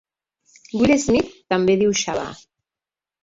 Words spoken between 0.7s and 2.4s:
Will Smith també diu Shabba!